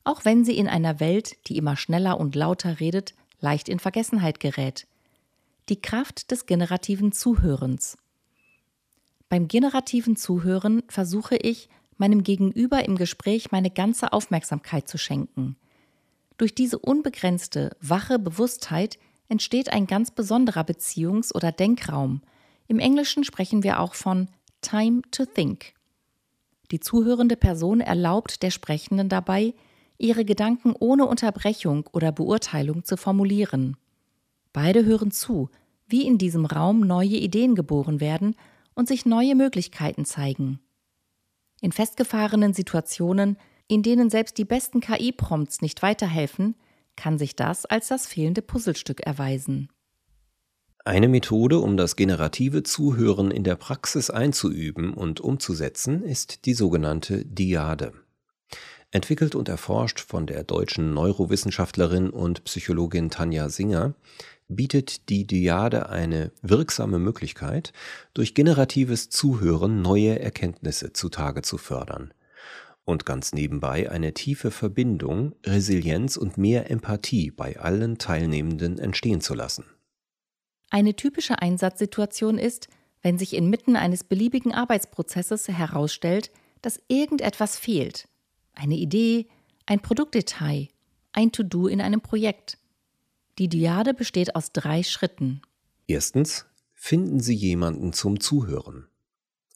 auch 0.04 0.24
wenn 0.24 0.44
sie 0.44 0.56
in 0.56 0.68
einer 0.68 1.00
Welt, 1.00 1.36
die 1.48 1.56
immer 1.56 1.76
schneller 1.76 2.18
und 2.20 2.34
lauter 2.34 2.80
redet, 2.80 3.14
leicht 3.40 3.68
in 3.68 3.78
Vergessenheit 3.78 4.40
gerät. 4.40 4.86
Die 5.68 5.80
Kraft 5.80 6.30
des 6.30 6.46
generativen 6.46 7.12
Zuhörens. 7.12 7.96
Beim 9.28 9.48
generativen 9.48 10.16
Zuhören 10.16 10.82
versuche 10.88 11.36
ich, 11.36 11.68
meinem 11.96 12.22
Gegenüber 12.22 12.84
im 12.84 12.96
Gespräch 12.96 13.52
meine 13.52 13.70
ganze 13.70 14.12
Aufmerksamkeit 14.12 14.88
zu 14.88 14.98
schenken. 14.98 15.56
Durch 16.36 16.54
diese 16.54 16.78
unbegrenzte, 16.78 17.76
wache 17.80 18.18
Bewusstheit 18.18 18.98
entsteht 19.28 19.72
ein 19.72 19.86
ganz 19.86 20.10
besonderer 20.10 20.62
Beziehungs- 20.62 21.32
oder 21.32 21.52
Denkraum. 21.52 22.22
Im 22.66 22.78
Englischen 22.78 23.24
sprechen 23.24 23.62
wir 23.62 23.80
auch 23.80 23.94
von 23.94 24.28
Time 24.60 25.02
to 25.10 25.26
Think. 25.26 25.74
Die 26.70 26.80
zuhörende 26.80 27.36
Person 27.36 27.80
erlaubt 27.80 28.42
der 28.42 28.50
Sprechenden 28.50 29.08
dabei, 29.08 29.54
ihre 29.98 30.24
Gedanken 30.24 30.74
ohne 30.78 31.06
Unterbrechung 31.06 31.88
oder 31.92 32.10
Beurteilung 32.10 32.84
zu 32.84 32.96
formulieren. 32.96 33.76
Beide 34.52 34.84
hören 34.84 35.10
zu, 35.10 35.50
wie 35.86 36.06
in 36.06 36.18
diesem 36.18 36.46
Raum 36.46 36.80
neue 36.80 37.16
Ideen 37.16 37.54
geboren 37.54 38.00
werden 38.00 38.34
und 38.74 38.88
sich 38.88 39.06
neue 39.06 39.34
Möglichkeiten 39.34 40.04
zeigen. 40.04 40.60
In 41.60 41.72
festgefahrenen 41.72 42.54
Situationen, 42.54 43.36
in 43.68 43.82
denen 43.82 44.10
selbst 44.10 44.38
die 44.38 44.44
besten 44.44 44.80
KI-Prompts 44.80 45.60
nicht 45.60 45.82
weiterhelfen, 45.82 46.56
kann 46.96 47.18
sich 47.18 47.36
das 47.36 47.66
als 47.66 47.88
das 47.88 48.06
fehlende 48.06 48.42
Puzzlestück 48.42 49.00
erweisen. 49.00 49.68
Eine 50.86 51.08
Methode, 51.08 51.60
um 51.60 51.78
das 51.78 51.96
generative 51.96 52.62
Zuhören 52.62 53.30
in 53.30 53.42
der 53.42 53.56
Praxis 53.56 54.10
einzuüben 54.10 54.92
und 54.92 55.18
umzusetzen, 55.18 56.02
ist 56.02 56.44
die 56.44 56.52
sogenannte 56.52 57.24
Diade. 57.24 57.94
Entwickelt 58.90 59.34
und 59.34 59.48
erforscht 59.48 59.98
von 59.98 60.26
der 60.26 60.44
deutschen 60.44 60.92
Neurowissenschaftlerin 60.92 62.10
und 62.10 62.44
Psychologin 62.44 63.08
Tanja 63.08 63.48
Singer, 63.48 63.94
bietet 64.48 65.08
die 65.08 65.26
Dyade 65.26 65.88
eine 65.88 66.32
wirksame 66.42 66.98
Möglichkeit, 66.98 67.72
durch 68.12 68.34
generatives 68.34 69.08
Zuhören 69.08 69.80
neue 69.80 70.18
Erkenntnisse 70.20 70.92
zutage 70.92 71.40
zu 71.40 71.56
fördern 71.56 72.12
und 72.84 73.06
ganz 73.06 73.32
nebenbei 73.32 73.90
eine 73.90 74.12
tiefe 74.12 74.50
Verbindung, 74.50 75.34
Resilienz 75.44 76.18
und 76.18 76.36
mehr 76.36 76.70
Empathie 76.70 77.30
bei 77.30 77.58
allen 77.58 77.96
Teilnehmenden 77.96 78.78
entstehen 78.78 79.22
zu 79.22 79.32
lassen. 79.34 79.64
Eine 80.70 80.94
typische 80.96 81.40
Einsatzsituation 81.40 82.38
ist, 82.38 82.68
wenn 83.02 83.18
sich 83.18 83.34
inmitten 83.34 83.76
eines 83.76 84.04
beliebigen 84.04 84.52
Arbeitsprozesses 84.52 85.48
herausstellt, 85.48 86.30
dass 86.62 86.80
irgendetwas 86.88 87.58
fehlt. 87.58 88.08
Eine 88.54 88.76
Idee, 88.76 89.26
ein 89.66 89.80
Produktdetail, 89.80 90.68
ein 91.12 91.32
To-Do 91.32 91.68
in 91.68 91.80
einem 91.80 92.00
Projekt. 92.00 92.58
Die 93.38 93.48
Dyade 93.48 93.94
besteht 93.94 94.36
aus 94.36 94.52
drei 94.52 94.82
Schritten. 94.82 95.42
Erstens, 95.86 96.46
finden 96.72 97.20
Sie 97.20 97.34
jemanden 97.34 97.92
zum 97.92 98.20
Zuhören. 98.20 98.86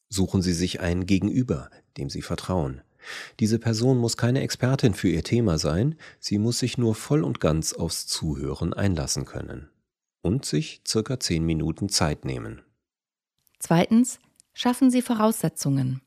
Suchen 0.09 0.43
Sie 0.43 0.55
sich 0.55 0.81
einen 0.81 1.07
Gegenüber, 1.07 1.71
dem 1.97 2.11
Sie 2.11 2.23
vertrauen. 2.23 2.83
Diese 3.41 3.59
Person 3.59 3.99
muss 3.99 4.17
keine 4.17 4.41
Expertin 4.41 4.95
für 4.95 5.09
ihr 5.09 5.23
Thema 5.23 5.59
sein, 5.59 5.97
sie 6.19 6.39
muss 6.39 6.59
sich 6.59 6.79
nur 6.79 6.95
voll 6.95 7.23
und 7.23 7.41
ganz 7.41 7.73
aufs 7.73 8.07
Zuhören 8.07 8.75
einlassen 8.75 9.25
können. 9.25 9.71
Und 10.23 10.45
sich 10.45 10.83
circa 10.87 11.21
zehn 11.21 11.45
Minuten 11.45 11.89
Zeit 11.89 12.25
nehmen. 12.25 12.63
Zweitens, 13.59 14.19
schaffen 14.53 14.91
Sie 14.91 15.03
Voraussetzungen. 15.03 16.03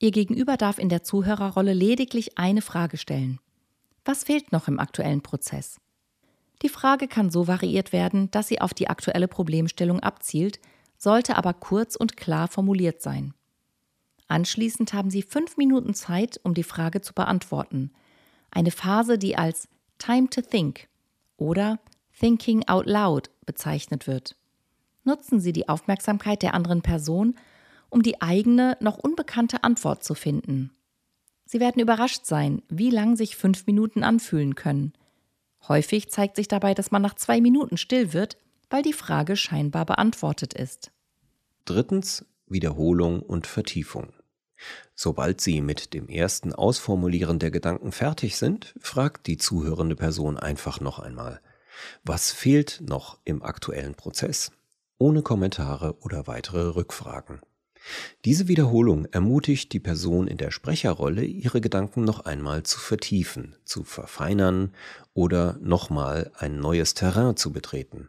Ihr 0.00 0.10
Gegenüber 0.10 0.56
darf 0.56 0.78
in 0.78 0.88
der 0.88 1.02
Zuhörerrolle 1.02 1.74
lediglich 1.74 2.38
eine 2.38 2.62
Frage 2.62 2.98
stellen. 2.98 3.40
Was 4.04 4.24
fehlt 4.24 4.52
noch 4.52 4.68
im 4.68 4.78
aktuellen 4.78 5.22
Prozess? 5.22 5.80
Die 6.62 6.68
Frage 6.68 7.08
kann 7.08 7.30
so 7.30 7.46
variiert 7.46 7.92
werden, 7.92 8.30
dass 8.30 8.48
sie 8.48 8.60
auf 8.60 8.74
die 8.74 8.88
aktuelle 8.88 9.28
Problemstellung 9.28 10.00
abzielt, 10.00 10.60
sollte 10.96 11.36
aber 11.36 11.54
kurz 11.54 11.94
und 11.94 12.16
klar 12.16 12.48
formuliert 12.48 13.02
sein. 13.02 13.34
Anschließend 14.28 14.92
haben 14.92 15.10
Sie 15.10 15.22
fünf 15.22 15.56
Minuten 15.56 15.94
Zeit, 15.94 16.38
um 16.42 16.54
die 16.54 16.64
Frage 16.64 17.00
zu 17.00 17.14
beantworten. 17.14 17.92
Eine 18.50 18.70
Phase, 18.70 19.18
die 19.18 19.36
als 19.36 19.68
Time 19.98 20.28
to 20.28 20.42
Think 20.42 20.88
oder 21.36 21.78
Thinking 22.18 22.66
Out 22.66 22.86
Loud 22.86 23.30
bezeichnet 23.48 24.06
wird. 24.06 24.36
Nutzen 25.04 25.40
Sie 25.40 25.54
die 25.54 25.70
Aufmerksamkeit 25.70 26.42
der 26.42 26.52
anderen 26.52 26.82
Person, 26.82 27.34
um 27.88 28.02
die 28.02 28.20
eigene, 28.20 28.76
noch 28.80 28.98
unbekannte 28.98 29.64
Antwort 29.64 30.04
zu 30.04 30.14
finden. 30.14 30.70
Sie 31.46 31.60
werden 31.60 31.80
überrascht 31.80 32.26
sein, 32.26 32.60
wie 32.68 32.90
lang 32.90 33.16
sich 33.16 33.36
fünf 33.36 33.66
Minuten 33.66 34.04
anfühlen 34.04 34.54
können. 34.54 34.92
Häufig 35.66 36.10
zeigt 36.10 36.36
sich 36.36 36.46
dabei, 36.46 36.74
dass 36.74 36.90
man 36.90 37.00
nach 37.00 37.14
zwei 37.14 37.40
Minuten 37.40 37.78
still 37.78 38.12
wird, 38.12 38.36
weil 38.68 38.82
die 38.82 38.92
Frage 38.92 39.34
scheinbar 39.34 39.86
beantwortet 39.86 40.52
ist. 40.52 40.92
Drittens 41.64 42.26
Wiederholung 42.46 43.22
und 43.22 43.46
Vertiefung. 43.46 44.12
Sobald 44.94 45.40
Sie 45.40 45.62
mit 45.62 45.94
dem 45.94 46.08
ersten 46.08 46.52
Ausformulieren 46.52 47.38
der 47.38 47.50
Gedanken 47.50 47.92
fertig 47.92 48.36
sind, 48.36 48.74
fragt 48.78 49.26
die 49.26 49.38
zuhörende 49.38 49.96
Person 49.96 50.36
einfach 50.36 50.80
noch 50.80 50.98
einmal, 50.98 51.40
was 52.04 52.32
fehlt 52.32 52.80
noch 52.80 53.18
im 53.24 53.42
aktuellen 53.42 53.94
Prozess? 53.94 54.52
Ohne 54.98 55.22
Kommentare 55.22 55.96
oder 56.00 56.26
weitere 56.26 56.74
Rückfragen. 56.74 57.40
Diese 58.24 58.48
Wiederholung 58.48 59.06
ermutigt 59.06 59.72
die 59.72 59.80
Person 59.80 60.26
in 60.26 60.36
der 60.36 60.50
Sprecherrolle, 60.50 61.24
ihre 61.24 61.60
Gedanken 61.60 62.04
noch 62.04 62.20
einmal 62.20 62.62
zu 62.62 62.78
vertiefen, 62.78 63.56
zu 63.64 63.84
verfeinern 63.84 64.74
oder 65.14 65.58
nochmal 65.60 66.32
ein 66.36 66.58
neues 66.58 66.94
Terrain 66.94 67.36
zu 67.36 67.52
betreten. 67.52 68.08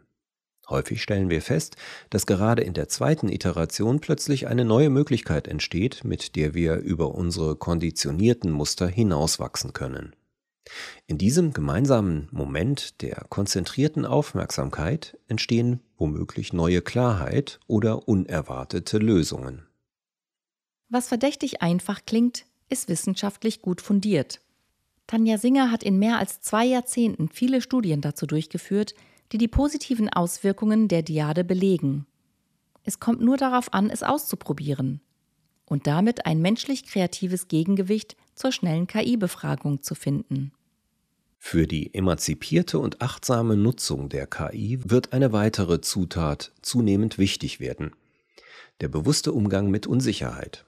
Häufig 0.68 1.02
stellen 1.02 1.30
wir 1.30 1.42
fest, 1.42 1.76
dass 2.10 2.26
gerade 2.26 2.62
in 2.62 2.74
der 2.74 2.88
zweiten 2.88 3.28
Iteration 3.28 4.00
plötzlich 4.00 4.46
eine 4.46 4.64
neue 4.64 4.88
Möglichkeit 4.88 5.48
entsteht, 5.48 6.04
mit 6.04 6.36
der 6.36 6.54
wir 6.54 6.76
über 6.76 7.14
unsere 7.14 7.56
konditionierten 7.56 8.52
Muster 8.52 8.86
hinauswachsen 8.86 9.72
können. 9.72 10.14
In 11.06 11.18
diesem 11.18 11.52
gemeinsamen 11.52 12.28
Moment 12.30 13.00
der 13.02 13.26
konzentrierten 13.28 14.04
Aufmerksamkeit 14.06 15.18
entstehen 15.26 15.80
womöglich 15.96 16.52
neue 16.52 16.82
Klarheit 16.82 17.60
oder 17.66 18.08
unerwartete 18.08 18.98
Lösungen. 18.98 19.66
Was 20.88 21.08
verdächtig 21.08 21.62
einfach 21.62 22.04
klingt, 22.04 22.46
ist 22.68 22.88
wissenschaftlich 22.88 23.62
gut 23.62 23.80
fundiert. 23.80 24.40
Tanja 25.06 25.38
Singer 25.38 25.70
hat 25.70 25.82
in 25.82 25.98
mehr 25.98 26.18
als 26.18 26.40
zwei 26.40 26.64
Jahrzehnten 26.64 27.28
viele 27.28 27.60
Studien 27.60 28.00
dazu 28.00 28.26
durchgeführt, 28.26 28.94
die 29.32 29.38
die 29.38 29.48
positiven 29.48 30.08
Auswirkungen 30.08 30.88
der 30.88 31.02
Diade 31.02 31.44
belegen. 31.44 32.06
Es 32.84 33.00
kommt 33.00 33.20
nur 33.20 33.36
darauf 33.36 33.72
an, 33.74 33.90
es 33.90 34.02
auszuprobieren 34.02 35.00
und 35.66 35.86
damit 35.86 36.26
ein 36.26 36.40
menschlich 36.40 36.84
kreatives 36.84 37.48
Gegengewicht 37.48 38.16
zur 38.40 38.52
schnellen 38.52 38.86
KI-Befragung 38.86 39.82
zu 39.82 39.94
finden. 39.94 40.52
Für 41.38 41.66
die 41.66 41.94
emanzipierte 41.94 42.78
und 42.78 43.02
achtsame 43.02 43.56
Nutzung 43.56 44.08
der 44.08 44.26
KI 44.26 44.78
wird 44.82 45.12
eine 45.12 45.32
weitere 45.32 45.80
Zutat 45.80 46.52
zunehmend 46.62 47.18
wichtig 47.18 47.60
werden. 47.60 47.92
Der 48.80 48.88
bewusste 48.88 49.32
Umgang 49.32 49.70
mit 49.70 49.86
Unsicherheit. 49.86 50.64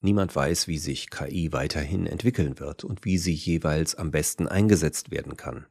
Niemand 0.00 0.36
weiß, 0.36 0.68
wie 0.68 0.78
sich 0.78 1.10
KI 1.10 1.52
weiterhin 1.52 2.06
entwickeln 2.06 2.58
wird 2.58 2.84
und 2.84 3.04
wie 3.04 3.18
sie 3.18 3.34
jeweils 3.34 3.94
am 3.94 4.10
besten 4.10 4.46
eingesetzt 4.46 5.10
werden 5.10 5.36
kann. 5.36 5.66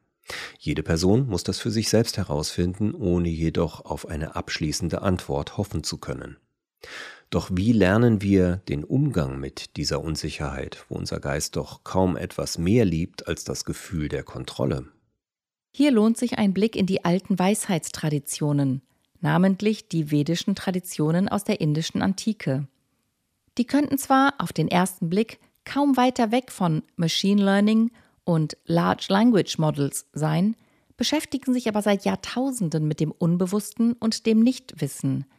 Jede 0.58 0.82
Person 0.82 1.26
muss 1.28 1.44
das 1.44 1.58
für 1.58 1.70
sich 1.70 1.88
selbst 1.88 2.18
herausfinden, 2.18 2.94
ohne 2.94 3.28
jedoch 3.28 3.84
auf 3.84 4.06
eine 4.08 4.36
abschließende 4.36 5.02
Antwort 5.02 5.56
hoffen 5.56 5.82
zu 5.84 5.98
können. 5.98 6.36
Doch 7.30 7.50
wie 7.52 7.72
lernen 7.72 8.22
wir 8.22 8.56
den 8.68 8.84
Umgang 8.84 9.38
mit 9.38 9.76
dieser 9.76 10.02
Unsicherheit, 10.02 10.86
wo 10.88 10.94
unser 10.94 11.20
Geist 11.20 11.56
doch 11.56 11.84
kaum 11.84 12.16
etwas 12.16 12.56
mehr 12.56 12.86
liebt 12.86 13.28
als 13.28 13.44
das 13.44 13.66
Gefühl 13.66 14.08
der 14.08 14.22
Kontrolle? 14.22 14.86
Hier 15.70 15.90
lohnt 15.90 16.16
sich 16.16 16.38
ein 16.38 16.54
Blick 16.54 16.74
in 16.74 16.86
die 16.86 17.04
alten 17.04 17.38
Weisheitstraditionen, 17.38 18.80
namentlich 19.20 19.88
die 19.88 20.10
vedischen 20.10 20.54
Traditionen 20.54 21.28
aus 21.28 21.44
der 21.44 21.60
indischen 21.60 22.00
Antike. 22.00 22.66
Die 23.58 23.66
könnten 23.66 23.98
zwar 23.98 24.34
auf 24.38 24.54
den 24.54 24.68
ersten 24.68 25.10
Blick 25.10 25.38
kaum 25.64 25.98
weiter 25.98 26.32
weg 26.32 26.50
von 26.50 26.82
Machine 26.96 27.44
Learning 27.44 27.90
und 28.24 28.56
Large 28.64 29.06
Language 29.10 29.58
Models 29.58 30.06
sein, 30.14 30.56
beschäftigen 30.96 31.52
sich 31.52 31.68
aber 31.68 31.82
seit 31.82 32.06
Jahrtausenden 32.06 32.88
mit 32.88 33.00
dem 33.00 33.12
Unbewussten 33.12 33.92
und 33.92 34.24
dem 34.24 34.40
Nichtwissen– 34.40 35.26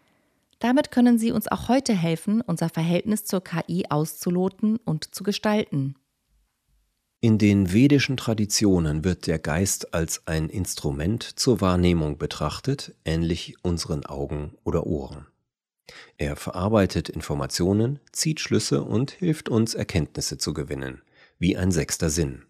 damit 0.59 0.91
können 0.91 1.17
sie 1.17 1.31
uns 1.31 1.47
auch 1.47 1.67
heute 1.67 1.93
helfen, 1.93 2.41
unser 2.41 2.69
Verhältnis 2.69 3.25
zur 3.25 3.43
KI 3.43 3.85
auszuloten 3.89 4.77
und 4.77 5.15
zu 5.15 5.23
gestalten. 5.23 5.95
In 7.21 7.37
den 7.37 7.73
vedischen 7.73 8.15
Traditionen 8.15 9.03
wird 9.03 9.27
der 9.27 9.39
Geist 9.39 9.93
als 9.93 10.25
ein 10.25 10.47
Instrument 10.47 11.23
zur 11.23 11.59
Wahrnehmung 11.59 12.17
betrachtet, 12.17 12.95
ähnlich 13.03 13.55
unseren 13.61 14.05
Augen 14.05 14.55
oder 14.63 14.87
Ohren. 14.87 15.25
Er 16.17 16.35
verarbeitet 16.35 17.09
Informationen, 17.09 17.99
zieht 18.13 18.39
Schlüsse 18.39 18.83
und 18.83 19.11
hilft 19.11 19.49
uns 19.49 19.73
Erkenntnisse 19.73 20.37
zu 20.37 20.53
gewinnen, 20.53 21.01
wie 21.39 21.57
ein 21.57 21.71
sechster 21.71 22.09
Sinn. 22.09 22.45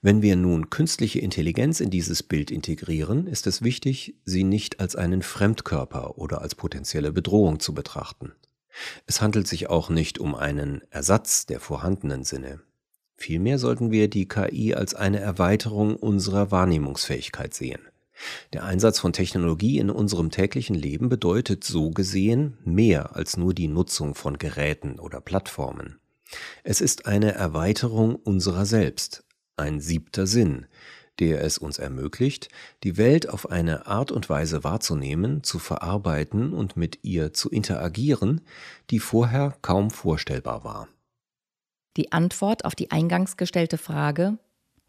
Wenn 0.00 0.22
wir 0.22 0.36
nun 0.36 0.70
künstliche 0.70 1.20
Intelligenz 1.20 1.80
in 1.80 1.90
dieses 1.90 2.22
Bild 2.22 2.50
integrieren, 2.50 3.26
ist 3.26 3.46
es 3.46 3.62
wichtig, 3.62 4.16
sie 4.24 4.44
nicht 4.44 4.80
als 4.80 4.96
einen 4.96 5.22
Fremdkörper 5.22 6.18
oder 6.18 6.42
als 6.42 6.54
potenzielle 6.54 7.12
Bedrohung 7.12 7.60
zu 7.60 7.74
betrachten. 7.74 8.32
Es 9.06 9.20
handelt 9.20 9.46
sich 9.46 9.68
auch 9.68 9.90
nicht 9.90 10.18
um 10.18 10.34
einen 10.34 10.82
Ersatz 10.90 11.46
der 11.46 11.60
vorhandenen 11.60 12.24
Sinne. 12.24 12.60
Vielmehr 13.16 13.58
sollten 13.58 13.90
wir 13.90 14.08
die 14.08 14.26
KI 14.26 14.74
als 14.74 14.94
eine 14.94 15.20
Erweiterung 15.20 15.96
unserer 15.96 16.50
Wahrnehmungsfähigkeit 16.50 17.54
sehen. 17.54 17.80
Der 18.52 18.64
Einsatz 18.64 18.98
von 18.98 19.12
Technologie 19.12 19.78
in 19.78 19.90
unserem 19.90 20.30
täglichen 20.30 20.74
Leben 20.74 21.08
bedeutet 21.08 21.64
so 21.64 21.90
gesehen 21.90 22.58
mehr 22.64 23.16
als 23.16 23.36
nur 23.36 23.54
die 23.54 23.68
Nutzung 23.68 24.14
von 24.14 24.38
Geräten 24.38 24.98
oder 24.98 25.20
Plattformen. 25.20 25.98
Es 26.64 26.80
ist 26.80 27.06
eine 27.06 27.32
Erweiterung 27.32 28.16
unserer 28.16 28.64
selbst, 28.64 29.24
ein 29.56 29.80
siebter 29.80 30.26
Sinn, 30.26 30.66
der 31.18 31.42
es 31.42 31.58
uns 31.58 31.78
ermöglicht, 31.78 32.48
die 32.82 32.96
Welt 32.96 33.28
auf 33.28 33.50
eine 33.50 33.86
Art 33.86 34.10
und 34.10 34.28
Weise 34.28 34.64
wahrzunehmen, 34.64 35.42
zu 35.42 35.58
verarbeiten 35.58 36.52
und 36.52 36.76
mit 36.76 37.00
ihr 37.02 37.32
zu 37.32 37.50
interagieren, 37.50 38.40
die 38.90 38.98
vorher 38.98 39.56
kaum 39.62 39.90
vorstellbar 39.90 40.64
war. 40.64 40.88
Die 41.96 42.12
Antwort 42.12 42.64
auf 42.64 42.74
die 42.74 42.90
eingangs 42.90 43.36
gestellte 43.36 43.78
Frage, 43.78 44.38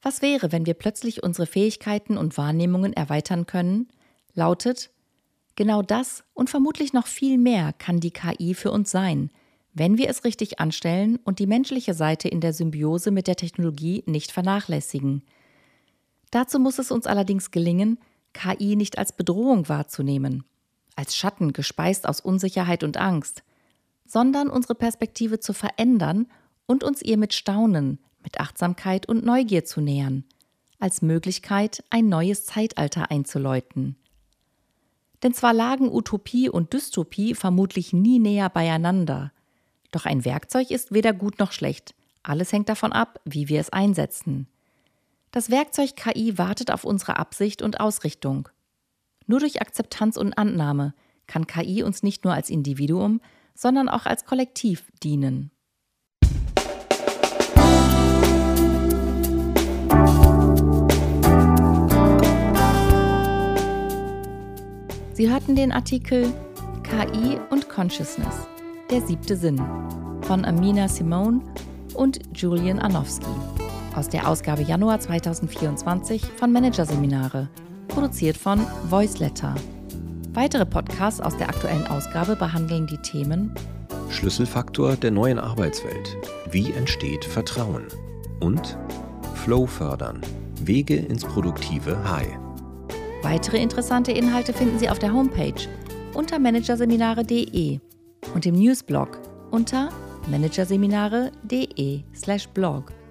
was 0.02 0.22
wäre, 0.22 0.52
wenn 0.52 0.66
wir 0.66 0.74
plötzlich 0.74 1.24
unsere 1.24 1.48
Fähigkeiten 1.48 2.18
und 2.18 2.38
Wahrnehmungen 2.38 2.94
erweitern 2.94 3.46
können, 3.46 3.90
lautet, 4.34 4.92
genau 5.56 5.82
das 5.82 6.24
und 6.34 6.50
vermutlich 6.50 6.94
noch 6.94 7.08
viel 7.08 7.38
mehr 7.38 7.74
kann 7.74 8.00
die 8.00 8.12
KI 8.12 8.54
für 8.54 8.72
uns 8.72 8.92
sein– 8.92 9.30
wenn 9.74 9.98
wir 9.98 10.10
es 10.10 10.24
richtig 10.24 10.60
anstellen 10.60 11.20
und 11.24 11.40
die 11.40 11.48
menschliche 11.48 11.94
Seite 11.94 12.28
in 12.28 12.42
der 12.42 12.54
Symbiose 12.54 13.12
mit 13.12 13.28
der 13.28 13.36
Technologie 13.36 14.04
nicht 14.06 14.32
vernachlässigen. 14.32 15.24
Dazu 16.32 16.60
muss 16.60 16.80
es 16.80 16.92
uns 16.92 17.08
allerdings 17.08 17.52
gelingen, 17.52 18.00
KI 18.34 18.76
nicht 18.76 18.98
als 18.98 19.14
Bedrohung 19.14 19.70
wahrzunehmen, 19.70 20.44
als 20.96 21.16
Schatten 21.16 21.54
gespeist 21.54 22.08
aus 22.08 22.20
Unsicherheit 22.20 22.84
und 22.84 22.98
Angst, 22.98 23.44
sondern 24.06 24.50
unsere 24.50 24.76
Perspektive 24.76 25.40
zu 25.40 25.54
verändern 25.54 26.28
und 26.66 26.84
uns 26.84 27.02
ihr 27.02 27.18
mit 27.18 27.34
Staunen, 27.34 28.00
mit 28.24 28.40
Achtsamkeit 28.40 29.08
und 29.08 29.26
Neugier 29.26 29.66
zu 29.66 29.82
nähern, 29.82 30.24
als 30.80 31.02
Möglichkeit, 31.02 31.84
ein 31.90 32.10
neues 32.10 32.46
Zeitalter 32.46 33.10
einzuläuten. 33.12 33.96
Denn 35.24 35.34
zwar 35.34 35.54
lagen 35.54 35.90
Utopie 35.92 36.50
und 36.50 36.74
Dystopie 36.74 37.34
vermutlich 37.34 37.94
nie 37.94 38.20
näher 38.20 38.50
beieinander, 38.50 39.32
doch 39.96 40.06
ein 40.06 40.26
Werkzeug 40.26 40.72
ist 40.72 40.94
weder 40.94 41.14
gut 41.14 41.40
noch 41.40 41.52
schlecht. 41.52 41.94
Alles 42.24 42.52
hängt 42.52 42.70
davon 42.70 42.94
ab, 42.94 43.20
wie 43.26 43.50
wir 43.50 43.60
es 43.60 43.72
einsetzen. 43.72 44.48
Das 45.32 45.50
Werkzeug 45.50 45.96
KI 45.96 46.38
wartet 46.38 46.72
auf 46.72 46.84
unsere 46.84 47.18
Absicht 47.18 47.62
und 47.62 47.80
Ausrichtung. 47.80 48.50
Nur 49.26 49.40
durch 49.40 49.62
Akzeptanz 49.62 50.18
und 50.18 50.38
Annahme 50.38 50.94
kann 51.28 51.48
KI 51.48 51.84
uns 51.84 52.04
nicht 52.04 52.24
nur 52.24 52.34
als 52.34 52.50
Individuum, 52.50 53.22
sondern 53.56 53.90
auch 53.90 54.06
als 54.06 54.26
Kollektiv 54.26 54.92
dienen. 55.02 55.52
Sie 65.14 65.30
hörten 65.30 65.56
den 65.56 65.72
Artikel 65.72 66.34
KI 66.84 67.40
und 67.50 67.70
Consciousness 67.70 68.53
der 68.94 69.02
siebte 69.02 69.36
Sinn 69.36 69.60
von 70.22 70.46
Amina 70.46 70.88
Simone 70.88 71.42
und 71.96 72.20
Julian 72.36 72.78
Arnowski 72.78 73.26
aus 73.96 74.08
der 74.08 74.28
Ausgabe 74.28 74.62
Januar 74.62 75.00
2024 75.00 76.24
von 76.38 76.52
Managerseminare, 76.52 77.50
produziert 77.88 78.38
von 78.38 78.60
Voiceletter. 78.92 79.56
Weitere 80.34 80.68
Podcasts 80.68 81.20
aus 81.22 81.36
der 81.38 81.50
aktuellen 81.50 81.88
Ausgabe 81.88 82.36
behandeln 82.36 82.86
die 82.86 83.00
Themen 83.00 83.52
Schlüsselfaktor 84.12 84.96
der 84.96 85.10
neuen 85.10 85.40
Arbeitswelt. 85.40 86.16
Wie 86.52 86.72
entsteht 86.72 87.26
Vertrauen? 87.26 87.88
Und 88.42 88.78
Flow 89.34 89.66
fördern. 89.66 90.22
Wege 90.62 90.98
ins 90.98 91.26
produktive 91.26 91.98
High. 92.08 92.38
Weitere 93.24 93.58
interessante 93.58 94.12
Inhalte 94.12 94.54
finden 94.54 94.78
Sie 94.78 94.90
auf 94.90 95.00
der 95.00 95.12
Homepage 95.12 95.68
unter 96.14 96.38
managerseminare.de 96.38 97.80
und 98.34 98.46
im 98.46 98.56
Newsblog 98.56 99.20
unter 99.52 99.90
managerseminare.de/blog. 100.30 103.03